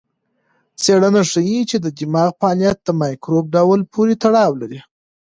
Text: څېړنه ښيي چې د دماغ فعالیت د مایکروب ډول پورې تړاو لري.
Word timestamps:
څېړنه 0.81 1.21
ښيي 1.31 1.59
چې 1.69 1.77
د 1.81 1.87
دماغ 1.99 2.29
فعالیت 2.39 2.77
د 2.83 2.89
مایکروب 3.01 3.45
ډول 3.55 3.79
پورې 3.93 4.13
تړاو 4.23 4.51
لري. 4.61 4.79